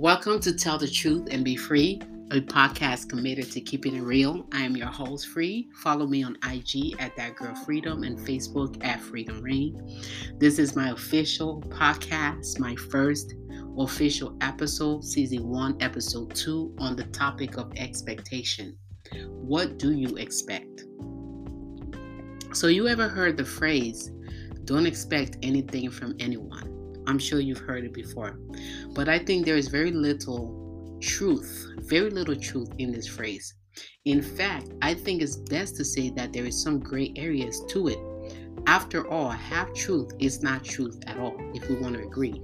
[0.00, 2.00] Welcome to Tell the Truth and Be Free,
[2.30, 4.46] a podcast committed to keeping it real.
[4.52, 5.70] I am your host, Free.
[5.74, 10.00] Follow me on IG at That Girl Freedom and Facebook at Freedom Rain.
[10.38, 13.34] This is my official podcast, my first
[13.76, 18.76] official episode, season one, episode two, on the topic of expectation.
[19.26, 20.84] What do you expect?
[22.52, 24.12] So, you ever heard the phrase,
[24.64, 26.77] don't expect anything from anyone?
[27.08, 28.38] I'm sure you've heard it before.
[28.94, 33.54] But I think there is very little truth, very little truth in this phrase.
[34.04, 37.88] In fact, I think it's best to say that there is some gray areas to
[37.88, 37.98] it.
[38.66, 42.42] After all, half truth is not truth at all, if we want to agree.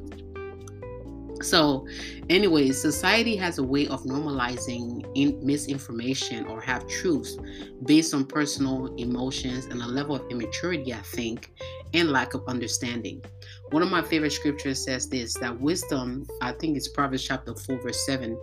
[1.42, 1.86] So,
[2.30, 5.04] anyway, society has a way of normalizing
[5.42, 7.36] misinformation or half truths
[7.84, 11.52] based on personal emotions and a level of immaturity, I think,
[11.92, 13.22] and lack of understanding.
[13.74, 17.82] One of my favorite scriptures says this that wisdom, I think it's Proverbs chapter 4,
[17.82, 18.38] verse 7,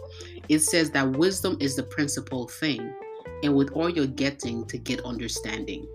[0.50, 2.94] it says that wisdom is the principal thing,
[3.42, 5.88] and with all you're getting, to get understanding.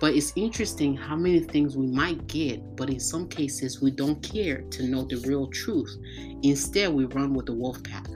[0.00, 4.22] But it's interesting how many things we might get, but in some cases we don't
[4.22, 5.92] care to know the real truth.
[6.44, 8.06] Instead, we run with the wolf pack.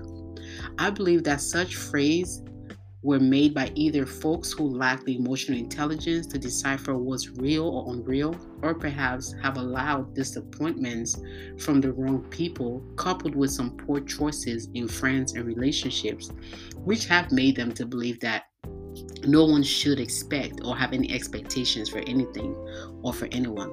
[0.79, 2.45] I believe that such phrase
[3.03, 7.95] were made by either folks who lack the emotional intelligence to decipher what's real or
[7.95, 11.21] unreal, or perhaps have allowed disappointments
[11.59, 16.31] from the wrong people, coupled with some poor choices in friends and relationships,
[16.85, 18.45] which have made them to believe that
[19.25, 22.55] no one should expect or have any expectations for anything
[23.03, 23.71] or for anyone.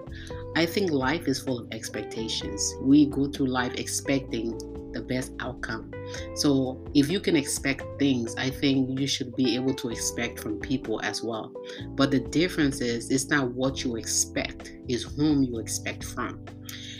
[0.56, 2.76] I think life is full of expectations.
[2.82, 4.60] We go through life expecting
[4.98, 5.92] the best outcome.
[6.36, 10.60] So, if you can expect things, I think you should be able to expect from
[10.60, 11.52] people as well.
[11.96, 16.46] But the difference is, it's not what you expect, it's whom you expect from.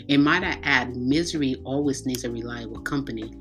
[0.10, 3.32] And might I add, misery always needs a reliable company.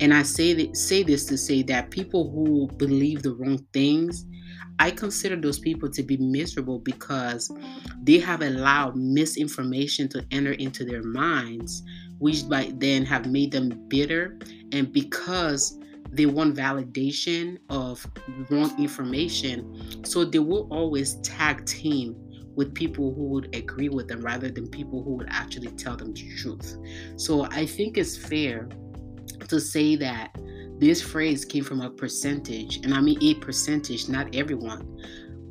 [0.00, 4.26] And I say say this to say that people who believe the wrong things
[4.78, 7.50] I consider those people to be miserable because
[8.02, 11.82] they have allowed misinformation to enter into their minds,
[12.18, 14.38] which might then have made them bitter.
[14.72, 15.78] And because
[16.12, 18.06] they want validation of
[18.50, 22.16] wrong information, so they will always tag team
[22.54, 26.12] with people who would agree with them rather than people who would actually tell them
[26.14, 26.78] the truth.
[27.16, 28.68] So I think it's fair
[29.48, 30.36] to say that
[30.78, 35.00] this phrase came from a percentage, and I mean a percentage, not everyone.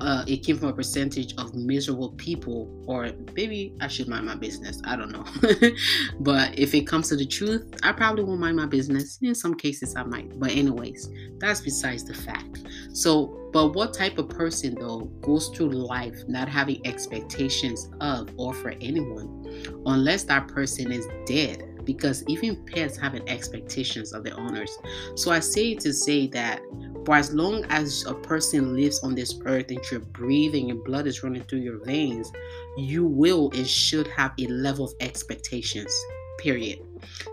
[0.01, 4.35] Uh, it came from a percentage of miserable people, or maybe I should mind my
[4.35, 4.81] business.
[4.83, 5.25] I don't know.
[6.19, 9.17] but if it comes to the truth, I probably won't mind my business.
[9.21, 10.37] In some cases, I might.
[10.39, 12.63] But, anyways, that's besides the fact.
[12.93, 18.53] So, but what type of person, though, goes through life not having expectations of or
[18.53, 21.71] for anyone, unless that person is dead?
[21.85, 24.77] because even pets have expectations of their owners.
[25.15, 26.61] So I say to say that
[27.05, 31.07] for as long as a person lives on this earth and you're breathing and blood
[31.07, 32.31] is running through your veins,
[32.77, 35.93] you will and should have a level of expectations.
[36.39, 36.79] Period.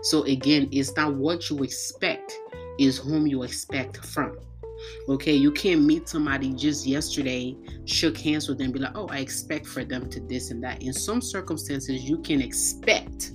[0.03, 2.37] So again, it's not what you expect,
[2.77, 4.37] is whom you expect from.
[5.07, 7.55] Okay, you can't meet somebody just yesterday,
[7.85, 10.83] shook hands with them, be like, oh, I expect for them to this and that.
[10.83, 13.31] In some circumstances, you can expect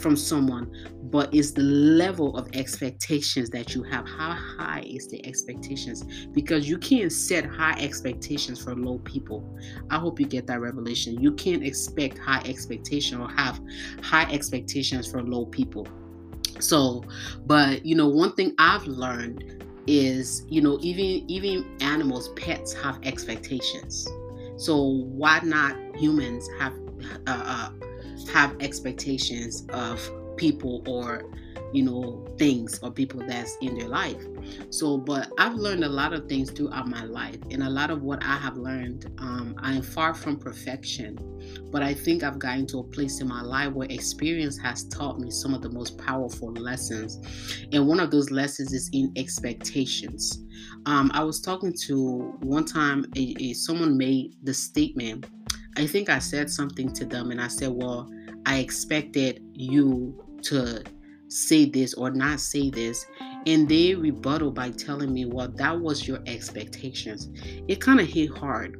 [0.00, 0.72] from someone,
[1.10, 4.06] but it's the level of expectations that you have.
[4.06, 6.04] How high is the expectations?
[6.32, 9.58] Because you can't set high expectations for low people.
[9.90, 11.20] I hope you get that revelation.
[11.20, 13.60] You can't expect high expectation or have
[14.02, 15.86] high expectations for low people.
[16.60, 17.04] So,
[17.46, 22.98] but you know, one thing I've learned is, you know, even even animals, pets have
[23.04, 24.06] expectations.
[24.56, 26.74] So why not humans have
[27.26, 27.77] uh, uh
[28.28, 30.00] have expectations of
[30.36, 31.24] people or
[31.72, 34.22] you know things or people that's in their life.
[34.70, 38.02] So but i've learned a lot of things throughout my life and a lot of
[38.02, 41.18] what i have learned um, i'm far from perfection
[41.70, 45.18] but i think i've gotten to a place in my life where experience has taught
[45.18, 47.18] me some of the most powerful lessons
[47.72, 50.44] and one of those lessons is in expectations.
[50.86, 55.26] Um, i was talking to one time a, a, someone made the statement
[55.78, 58.08] i think i said something to them and i said well
[58.48, 60.82] I expected you to
[61.28, 63.04] say this or not say this.
[63.46, 67.28] And they rebuttal by telling me, well, that was your expectations.
[67.68, 68.78] It kind of hit hard.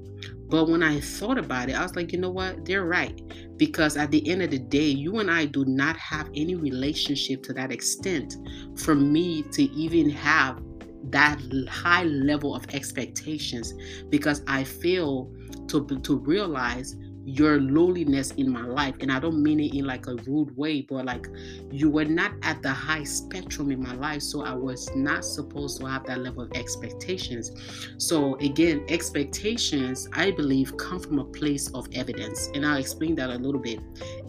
[0.48, 2.64] But when I thought about it, I was like, you know what?
[2.64, 3.20] They're right.
[3.58, 7.42] Because at the end of the day, you and I do not have any relationship
[7.42, 8.36] to that extent
[8.76, 10.62] for me to even have
[11.10, 13.74] that high level of expectations
[14.08, 15.30] because I feel
[15.68, 16.96] to, to realize
[17.28, 18.94] your lowliness in my life.
[19.00, 21.28] And I don't mean it in like a rude way, but like
[21.70, 24.22] you were not at the high spectrum in my life.
[24.22, 27.52] So I was not supposed to have that level of expectations.
[27.98, 32.48] So again, expectations, I believe, come from a place of evidence.
[32.54, 33.80] And I'll explain that a little bit.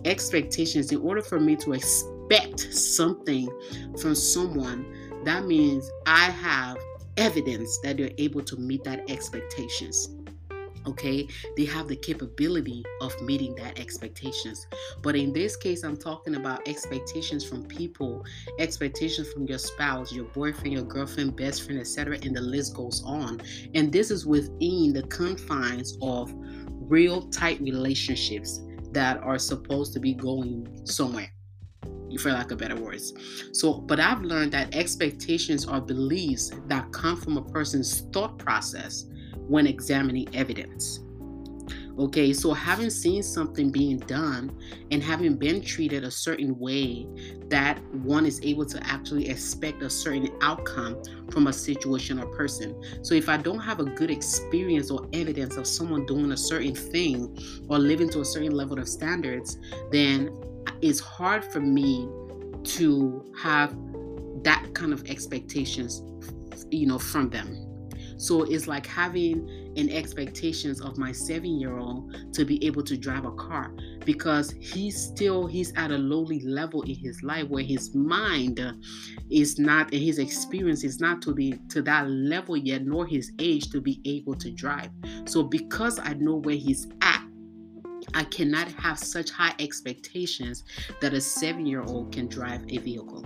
[0.03, 3.49] Expectations, in order for me to expect something
[4.01, 6.77] from someone, that means I have
[7.15, 10.09] evidence that they're able to meet that expectations
[10.85, 11.27] okay?
[11.57, 14.67] They have the capability of meeting that expectations.
[15.01, 18.25] But in this case i'm talking about expectations from people
[18.59, 23.03] expectations from your spouse your boyfriend your girlfriend best friend etc and the list goes
[23.05, 23.41] on.
[23.73, 26.33] And this is within the confines of
[26.89, 28.61] real tight relationships
[28.91, 31.31] that are supposed to be going somewhere
[32.17, 33.13] for lack of better words.
[33.53, 39.05] So, but I've learned that expectations are beliefs that come from a person's thought process
[39.49, 41.01] when examining evidence.
[41.99, 44.57] Okay, so having seen something being done
[44.89, 47.05] and having been treated a certain way,
[47.49, 52.81] that one is able to actually expect a certain outcome from a situation or person.
[53.01, 56.73] So if I don't have a good experience or evidence of someone doing a certain
[56.73, 57.37] thing
[57.67, 59.57] or living to a certain level of standards,
[59.91, 60.29] then
[60.81, 62.07] it's hard for me
[62.63, 63.75] to have
[64.43, 66.01] that kind of expectations,
[66.71, 67.68] you know, from them.
[68.19, 72.97] So it's like having an expectations of my seven year old to be able to
[72.97, 73.71] drive a car
[74.03, 78.59] because he's still he's at a lowly level in his life where his mind
[79.29, 83.31] is not and his experience is not to the to that level yet nor his
[83.39, 84.89] age to be able to drive
[85.25, 87.23] so because i know where he's at
[88.13, 90.63] I cannot have such high expectations
[90.99, 93.23] that a seven year old can drive a vehicle.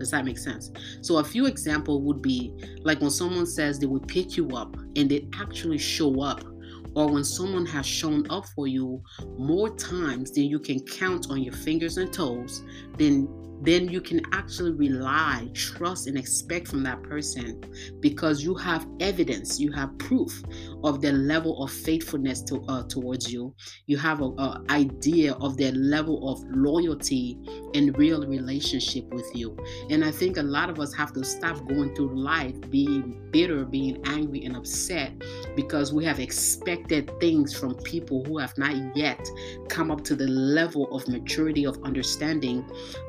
[0.00, 0.72] Does that make sense?
[1.02, 4.74] So a few example would be like when someone says they will pick you up
[4.96, 6.42] and they actually show up
[6.96, 9.02] or when someone has shown up for you
[9.36, 12.64] more times than you can count on your fingers and toes,
[12.96, 13.28] then
[13.62, 17.62] then you can actually rely, trust, and expect from that person
[18.00, 20.42] because you have evidence, you have proof
[20.84, 23.54] of their level of faithfulness to, uh, towards you.
[23.86, 27.38] You have an idea of their level of loyalty
[27.74, 29.56] and real relationship with you.
[29.90, 33.64] And I think a lot of us have to stop going through life being bitter,
[33.64, 35.12] being angry, and upset
[35.54, 39.20] because we have expected things from people who have not yet
[39.68, 42.64] come up to the level of maturity of understanding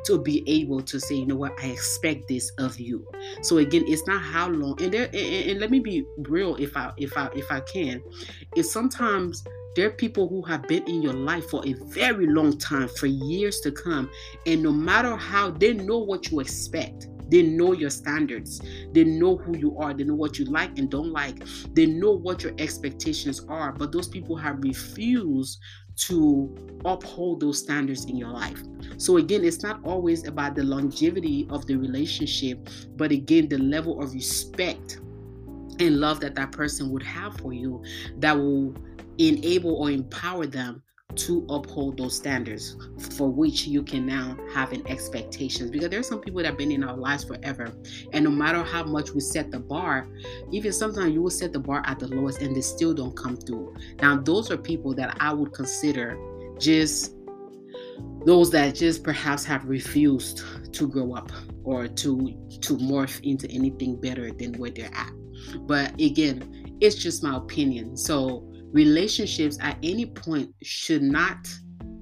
[0.06, 3.06] to be able to say, you know what, I expect this of you.
[3.42, 4.82] So again, it's not how long.
[4.82, 5.16] And there, and,
[5.50, 8.02] and let me be real, if I, if I, if I can,
[8.56, 9.44] is sometimes
[9.76, 13.08] there are people who have been in your life for a very long time, for
[13.08, 14.10] years to come,
[14.46, 17.08] and no matter how they know what you expect.
[17.32, 18.62] They know your standards.
[18.92, 19.94] They know who you are.
[19.94, 21.42] They know what you like and don't like.
[21.74, 23.72] They know what your expectations are.
[23.72, 25.58] But those people have refused
[25.96, 26.56] to
[26.86, 28.62] uphold those standards in your life.
[28.98, 34.02] So, again, it's not always about the longevity of the relationship, but again, the level
[34.02, 35.00] of respect
[35.80, 37.84] and love that that person would have for you
[38.18, 38.76] that will
[39.18, 40.82] enable or empower them
[41.16, 42.76] to uphold those standards
[43.16, 45.72] for which you can now have an expectations.
[45.72, 47.72] Because there's some people that have been in our lives forever
[48.14, 50.08] and no matter how much we set the bar
[50.52, 53.38] even sometimes you will set the bar at the lowest and they still don't come
[53.38, 53.76] through.
[54.02, 56.18] Now those are people that i would consider
[56.60, 57.16] just
[58.26, 61.32] those that just perhaps have refused to grow up
[61.64, 65.12] or to to morph into anything better than where they're at.
[65.62, 67.96] But again it's just my opinion.
[67.96, 71.48] So relationships at any point should not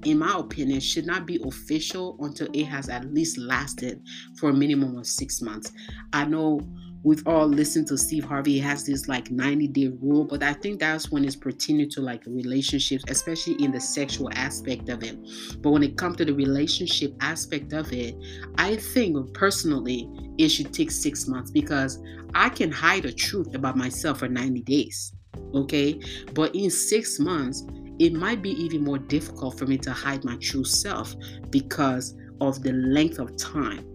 [0.04, 4.00] in my opinion should not be official until it has at least lasted
[4.38, 5.72] for a minimum of six months.
[6.14, 6.60] I know
[7.02, 10.52] we've all listened to steve harvey he has this like 90 day rule but i
[10.52, 15.16] think that's when it's pertaining to like relationships especially in the sexual aspect of it.
[15.62, 18.14] But when it comes to the relationship aspect of it
[18.58, 22.02] i think personally it should take six months because
[22.34, 25.14] i can hide the truth about myself for 90 days
[25.54, 26.00] okay?
[26.34, 27.64] But in six months,
[27.98, 31.14] it might be even more difficult for me to hide my true self
[31.50, 33.86] because of the length of time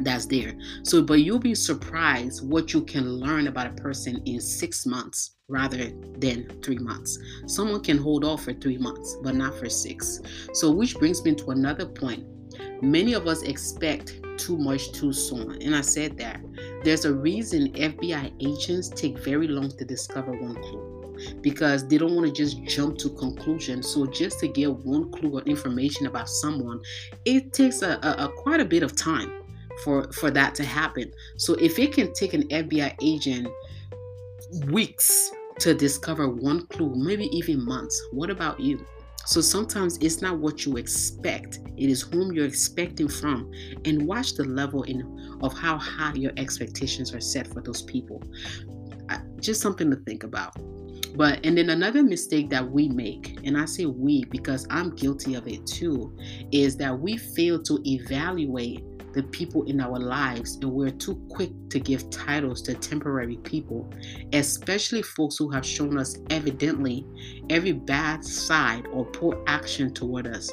[0.00, 0.54] that's there.
[0.82, 5.36] So, but you'll be surprised what you can learn about a person in six months
[5.48, 7.18] rather than three months.
[7.46, 10.20] Someone can hold off for three months, but not for six.
[10.54, 12.24] So, which brings me to another point.
[12.82, 15.60] Many of us expect too much too soon.
[15.62, 16.40] And I said that
[16.84, 21.02] there's a reason FBI agents take very long to discover one clue
[21.40, 23.88] because they don't want to just jump to conclusions.
[23.88, 26.80] So just to get one clue or information about someone,
[27.24, 29.42] it takes a, a, a quite a bit of time
[29.84, 31.12] for for that to happen.
[31.36, 33.48] So if it can take an FBI agent
[34.68, 38.84] weeks to discover one clue, maybe even months, what about you?
[39.24, 43.50] So sometimes it's not what you expect, it is whom you're expecting from.
[43.84, 48.22] And watch the level in of how high your expectations are set for those people.
[49.40, 50.56] Just something to think about.
[51.14, 55.34] But and then another mistake that we make, and I say we because I'm guilty
[55.34, 56.16] of it too,
[56.52, 61.50] is that we fail to evaluate the people in our lives and we're too quick
[61.70, 63.90] to give titles to temporary people,
[64.32, 67.06] especially folks who have shown us evidently
[67.50, 70.50] every bad side or poor action toward us.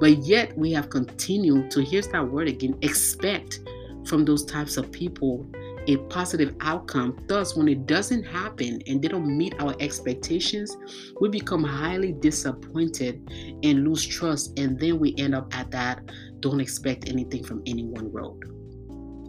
[0.00, 3.60] But yet we have continued to, here's that word again, expect
[4.06, 5.46] from those types of people
[5.88, 7.18] a positive outcome.
[7.28, 10.76] Thus, when it doesn't happen and they don't meet our expectations,
[11.20, 13.26] we become highly disappointed
[13.62, 14.58] and lose trust.
[14.58, 16.02] And then we end up at that
[16.40, 18.42] don't expect anything from any one road.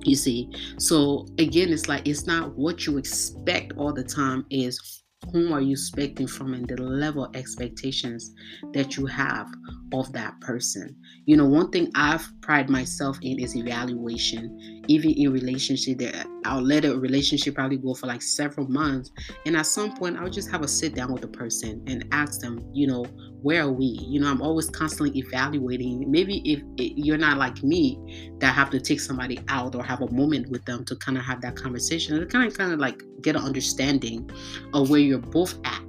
[0.03, 5.03] You see, so again, it's like it's not what you expect all the time, is
[5.31, 8.33] whom are you expecting from and the level expectations
[8.73, 9.47] that you have
[9.93, 10.95] of that person.
[11.25, 14.83] You know one thing i've pride myself in is evaluation.
[14.87, 19.11] Even in relationship that i'll let a relationship probably go for like several months
[19.45, 22.39] and at some point i'll just have a sit down with the person and ask
[22.39, 23.05] them you know
[23.41, 23.85] where are we?
[23.85, 26.09] You know i'm always constantly evaluating.
[26.09, 30.11] Maybe if you're not like me that have to take somebody out or have a
[30.11, 33.01] moment with them to kind of have that conversation to kind of kind of like
[33.21, 34.29] get an understanding
[34.73, 35.81] of where you're both at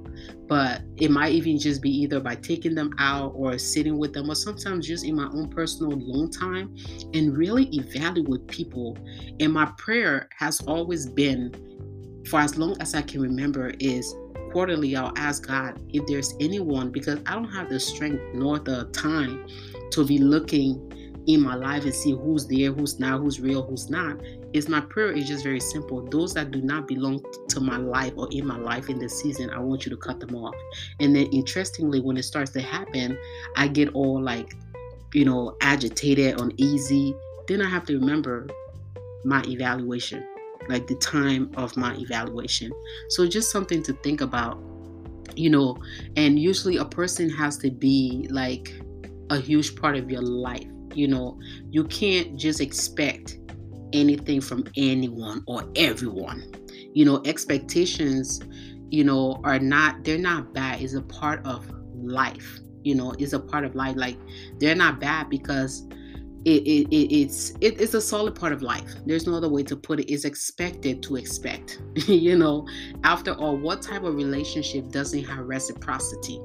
[0.51, 4.29] but it might even just be either by taking them out or sitting with them
[4.29, 6.75] or sometimes just in my own personal alone time
[7.13, 8.97] and really evaluate people.
[9.39, 11.53] And my prayer has always been
[12.29, 14.13] for as long as i can remember is
[14.51, 18.89] quarterly, I'll ask God if there's anyone because I don't have the strength nor the
[18.91, 19.47] time
[19.91, 20.91] to be looking
[21.27, 24.19] in my life and see who's there, who's not, who's real, who's not.
[24.53, 26.01] Is my prayer is just very simple.
[26.01, 29.49] Those that do not belong to my life or in my life in this season,
[29.49, 30.55] I want you to cut them off.
[30.99, 33.17] And then interestingly, when it starts to happen,
[33.55, 34.55] I get all like,
[35.13, 37.15] you know, agitated, uneasy.
[37.47, 38.47] Then I have to remember
[39.23, 40.25] my evaluation
[40.69, 42.71] like the time of my evaluation.
[43.09, 44.61] So just something to think about,
[45.35, 45.77] you know,
[46.15, 48.73] and usually a person has to be like
[49.29, 50.67] a huge part of your life.
[50.95, 53.37] You know, you can't just expect
[53.93, 56.51] anything from anyone or everyone.
[56.93, 58.41] You know, expectations,
[58.89, 60.81] you know, are not, they're not bad.
[60.81, 62.59] It's a part of life.
[62.83, 63.95] You know, it's a part of life.
[63.95, 64.17] Like,
[64.59, 65.87] they're not bad because
[66.43, 69.61] it, it, it, it's it, it's a solid part of life there's no other way
[69.61, 72.67] to put it it's expected to expect you know
[73.03, 76.41] after all what type of relationship doesn't have reciprocity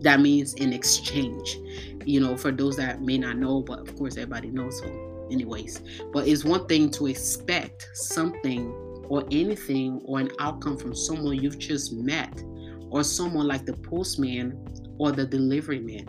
[0.00, 1.58] that means in exchange
[2.04, 5.82] you know for those that may not know but of course everybody knows so anyways
[6.12, 8.70] but it's one thing to expect something
[9.08, 12.42] or anything or an outcome from someone you've just met
[12.90, 14.56] or someone like the postman
[14.98, 16.06] or the delivery man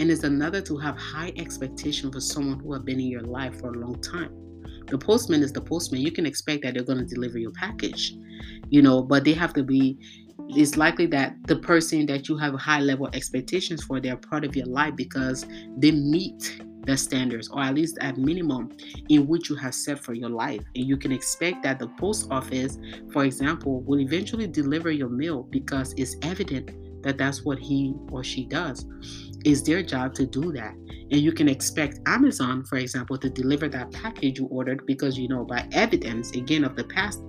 [0.00, 3.60] and it's another to have high expectation for someone who have been in your life
[3.60, 4.34] for a long time.
[4.86, 6.00] The postman is the postman.
[6.00, 8.14] You can expect that they're going to deliver your package,
[8.70, 9.98] you know, but they have to be
[10.56, 14.54] it's likely that the person that you have high level expectations for they're part of
[14.56, 18.70] your life because they meet the standards or at least at minimum
[19.10, 22.28] in which you have set for your life and you can expect that the post
[22.30, 22.78] office
[23.12, 26.70] for example will eventually deliver your mail because it's evident
[27.02, 28.86] that that's what he or she does
[29.44, 30.74] it's their job to do that.
[30.74, 35.28] And you can expect Amazon, for example, to deliver that package you ordered because you
[35.28, 37.20] know by evidence, again, of the past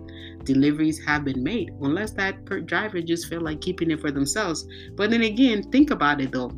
[0.44, 4.68] deliveries have been made, unless that driver just felt like keeping it for themselves.
[4.96, 6.52] But then again, think about it though.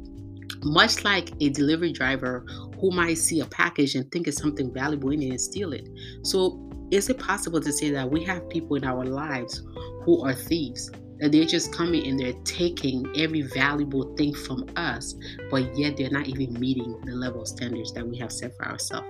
[0.63, 2.45] Much like a delivery driver
[2.79, 5.87] who might see a package and think it's something valuable in it and steal it.
[6.23, 6.59] So,
[6.91, 9.63] is it possible to say that we have people in our lives
[10.03, 10.91] who are thieves?
[11.19, 15.15] that they're just coming and they're taking every valuable thing from us,
[15.49, 18.67] but yet they're not even meeting the level of standards that we have set for
[18.67, 19.07] ourselves.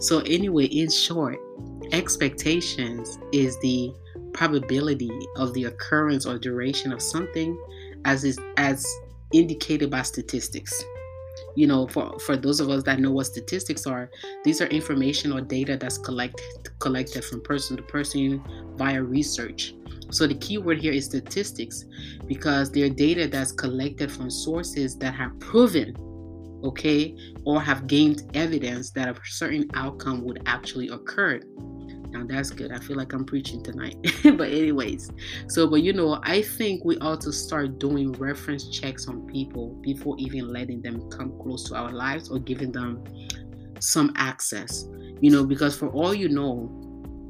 [0.00, 1.38] So, anyway, in short,
[1.92, 3.90] expectations is the
[4.36, 7.58] probability of the occurrence or duration of something
[8.04, 8.86] as is as
[9.32, 10.84] indicated by statistics.
[11.56, 14.10] You know for for those of us that know what statistics are
[14.44, 16.40] these are information or data that's collect,
[16.78, 18.42] collected from person to person
[18.76, 19.74] via research.
[20.10, 21.84] So the key word here is statistics
[22.26, 25.96] because they're data that's collected from sources that have proven
[26.62, 31.40] okay or have gained evidence that a certain outcome would actually occur
[32.16, 32.72] now that's good.
[32.72, 33.96] I feel like I'm preaching tonight.
[34.22, 35.10] but anyways,
[35.48, 39.74] so but you know, I think we ought to start doing reference checks on people
[39.82, 43.04] before even letting them come close to our lives or giving them
[43.80, 44.86] some access.
[45.20, 46.70] You know, because for all you know,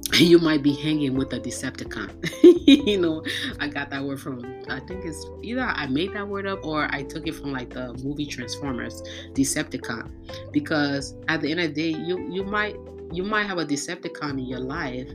[0.15, 2.11] you might be hanging with a Decepticon.
[2.87, 3.25] you know,
[3.59, 6.89] I got that word from, I think it's either I made that word up or
[6.93, 9.03] I took it from like the movie Transformers,
[9.33, 10.53] Decepticon.
[10.53, 12.77] Because at the end of the day, you you might
[13.13, 15.09] you might have a Decepticon in your life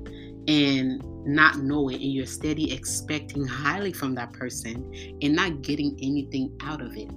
[0.47, 5.97] and not know it and you're steady expecting highly from that person and not getting
[6.01, 7.09] anything out of it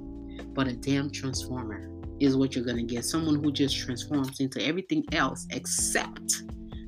[0.55, 1.91] but a damn transformer
[2.21, 6.43] is what you're to get someone who just transforms into everything else except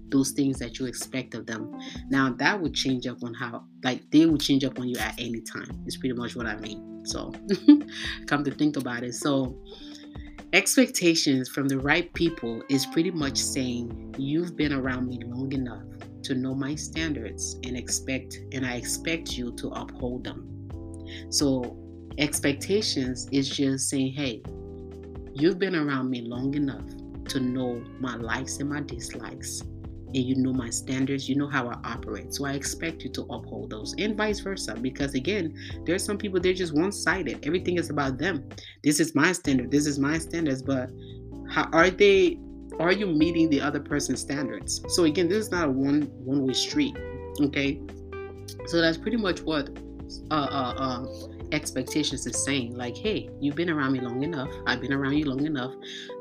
[0.09, 1.77] those things that you expect of them.
[2.11, 5.15] Now that would change up on how like they would change up on you at
[5.19, 5.83] any time.
[5.85, 7.05] It's pretty much what I mean.
[7.05, 7.33] So
[8.27, 9.15] come to think about it.
[9.15, 9.61] So
[10.53, 15.85] expectations from the right people is pretty much saying you've been around me long enough
[16.23, 20.69] to know my standards and expect and I expect you to uphold them.
[21.31, 21.77] So
[22.19, 24.43] expectations is just saying, hey,
[25.35, 26.89] you've been around me long enough
[27.29, 29.63] to know my likes and my dislikes
[30.17, 32.33] and you know my standards, you know how I operate.
[32.33, 34.75] So I expect you to uphold those and vice versa.
[34.75, 35.55] Because again,
[35.85, 37.47] there's some people they're just one-sided.
[37.47, 38.49] Everything is about them.
[38.83, 40.91] This is my standard, this is my standards, but
[41.49, 42.39] how are they
[42.81, 44.83] are you meeting the other person's standards?
[44.89, 46.97] So again, this is not a one one-way street.
[47.41, 47.81] Okay.
[48.67, 49.69] So that's pretty much what
[50.31, 51.07] uh uh, uh
[51.53, 55.25] expectations is saying like hey you've been around me long enough i've been around you
[55.25, 55.73] long enough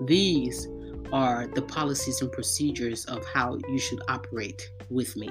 [0.02, 0.68] these
[1.12, 5.29] are the policies and procedures of how you should operate with me.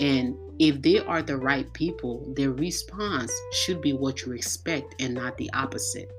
[0.00, 5.14] And if they are the right people, their response should be what you expect and
[5.14, 6.10] not the opposite.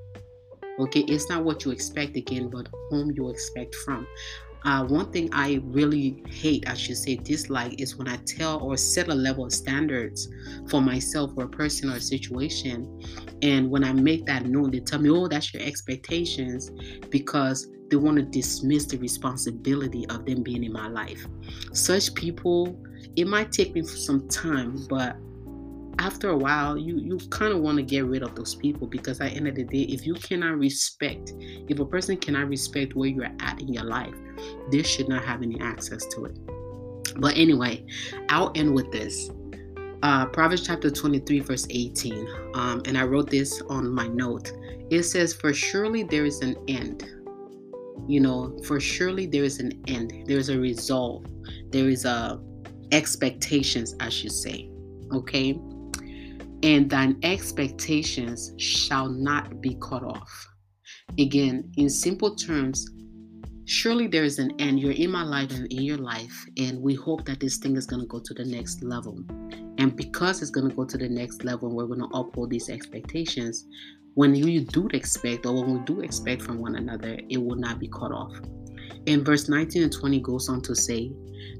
[0.78, 4.06] Okay, it's not what you expect again, but whom you expect from.
[4.64, 8.76] Uh, one thing I really hate, I should say, dislike, is when I tell or
[8.76, 10.28] set a level of standards
[10.68, 13.02] for myself or a person or a situation.
[13.42, 16.70] And when I make that known, they tell me, oh, that's your expectations
[17.08, 21.26] because they want to dismiss the responsibility of them being in my life.
[21.72, 22.80] Such people,
[23.16, 25.16] it might take me some time, but
[25.98, 29.20] after a while, you you kind of want to get rid of those people because
[29.20, 31.34] at the end of the day, if you cannot respect,
[31.68, 34.14] if a person cannot respect where you're at in your life,
[34.70, 36.38] they should not have any access to it.
[37.16, 37.84] But anyway,
[38.28, 39.30] I'll end with this.
[40.02, 42.26] Uh, Proverbs chapter 23, verse 18.
[42.54, 44.52] Um, and I wrote this on my note.
[44.88, 47.04] It says, For surely there is an end
[48.08, 50.12] you know for surely there is an end.
[50.26, 51.24] There is a resolve.
[51.70, 52.40] There is a
[52.92, 54.70] expectations i should say
[55.12, 55.58] okay?
[56.62, 60.48] And thine expectations shall not be cut off.
[61.18, 62.86] Again in simple terms
[63.64, 64.80] surely there is an end.
[64.80, 67.86] You're in my life and in your life and we hope that this thing is
[67.86, 69.18] going to go to the next level.
[69.78, 72.68] And because it's going to go to the next level we're going to uphold these
[72.68, 73.66] expectations
[74.14, 77.78] when you do expect or when we do expect from one another, it will not
[77.78, 78.34] be cut off.
[79.06, 81.12] And verse 19 and 20 goes on to say,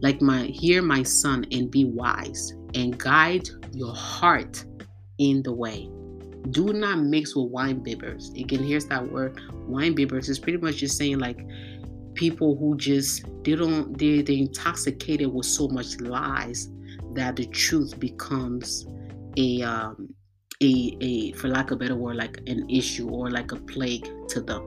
[0.03, 4.65] like my hear my son and be wise and guide your heart
[5.19, 5.89] in the way.
[6.51, 8.39] Do not mix with wine bibbers.
[8.39, 9.41] Again, here's that word.
[9.67, 11.39] Wine bibbers is pretty much just saying like
[12.15, 16.69] people who just they don't they they intoxicated with so much lies
[17.15, 18.87] that the truth becomes
[19.37, 20.13] a um
[20.63, 24.09] a, a for lack of a better word like an issue or like a plague
[24.29, 24.63] to them.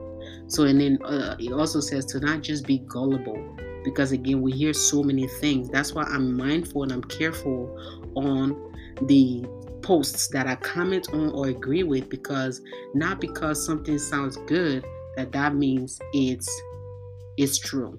[0.48, 4.52] So and then uh, it also says to not just be gullible because again we
[4.52, 5.68] hear so many things.
[5.68, 7.76] That's why i'm mindful and i'm careful
[8.14, 9.44] on the
[9.82, 12.62] posts that i comment on or agree with because
[12.94, 14.82] not because something sounds good
[15.16, 16.48] that that means it's
[17.36, 17.98] it's true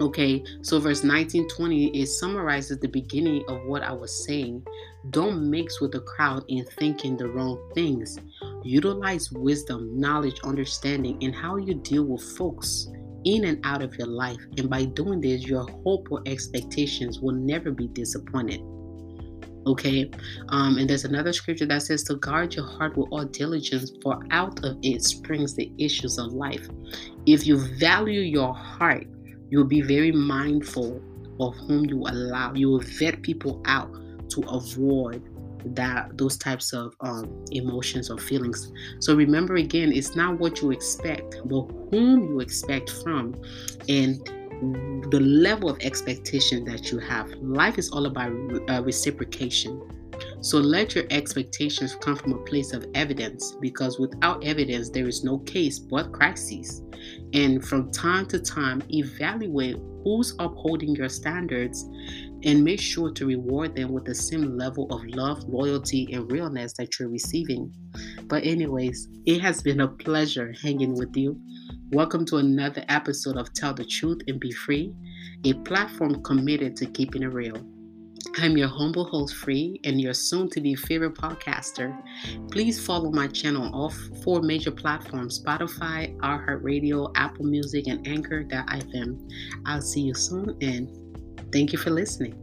[0.00, 4.64] Okay, so verse 19 20 it summarizes the beginning of what I was saying.
[5.10, 8.18] Don't mix with the crowd in thinking the wrong things.
[8.62, 12.88] Utilize wisdom, knowledge, understanding, and how you deal with folks
[13.24, 14.38] in and out of your life.
[14.56, 18.62] And by doing this, your hope or expectations will never be disappointed.
[19.66, 20.10] Okay,
[20.48, 24.18] um, and there's another scripture that says to guard your heart with all diligence, for
[24.30, 26.66] out of it springs the issues of life.
[27.26, 29.06] If you value your heart,
[29.50, 31.02] You'll be very mindful
[31.40, 32.54] of whom you allow.
[32.54, 33.92] You will vet people out
[34.30, 35.22] to avoid
[35.64, 38.72] that those types of um, emotions or feelings.
[39.00, 43.34] So remember again, it's not what you expect, but whom you expect from,
[43.88, 44.18] and
[45.10, 47.30] the level of expectation that you have.
[47.40, 48.32] Life is all about
[48.68, 49.82] uh, reciprocation.
[50.42, 55.22] So let your expectations come from a place of evidence because without evidence, there is
[55.22, 56.82] no case but crises.
[57.34, 61.82] And from time to time, evaluate who's upholding your standards
[62.42, 66.72] and make sure to reward them with the same level of love, loyalty, and realness
[66.78, 67.70] that you're receiving.
[68.22, 71.38] But, anyways, it has been a pleasure hanging with you.
[71.90, 74.94] Welcome to another episode of Tell the Truth and Be Free,
[75.44, 77.62] a platform committed to keeping it real.
[78.38, 81.96] I'm your humble host, Free, and your soon to be favorite podcaster.
[82.50, 83.90] Please follow my channel on all
[84.22, 89.30] four major platforms Spotify, iHeartRadio, Apple Music, and Anchor.fm.
[89.66, 90.90] I'll see you soon, and
[91.52, 92.34] thank you for listening.